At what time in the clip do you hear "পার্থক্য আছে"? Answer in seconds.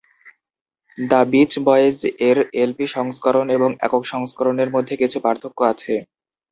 5.25-5.93